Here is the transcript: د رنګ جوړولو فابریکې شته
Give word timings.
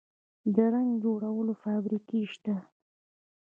د 0.55 0.57
رنګ 0.73 0.91
جوړولو 1.03 1.53
فابریکې 1.63 2.21
شته 2.31 2.55